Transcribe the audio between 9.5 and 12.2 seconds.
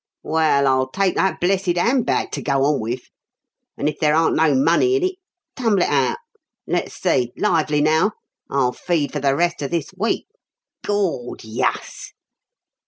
of this week Gawd, yuss!"